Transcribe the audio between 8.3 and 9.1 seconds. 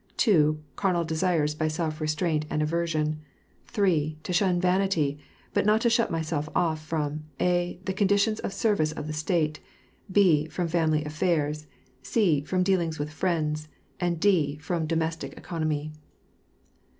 of service of